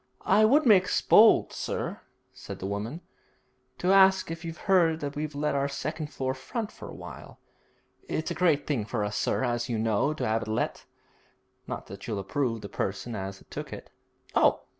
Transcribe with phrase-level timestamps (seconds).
[0.25, 2.01] 'I would make bold, sir,'
[2.33, 3.01] said the woman,
[3.77, 7.39] 'to ask if you've heard that we've let our second floor front for a while.
[8.09, 10.85] It's a great thing for us, sir, as you know, to 'ave it let,
[11.67, 13.91] not that you'll approve the person as 'as took it.'
[14.33, 14.61] 'Oh!'